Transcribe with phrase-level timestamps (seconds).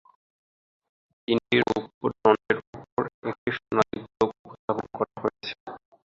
[1.27, 5.51] তিনটি রৌপ্য দণ্ডের উপর একটি সোনালী গোলক স্থাপন করা হয়েছে।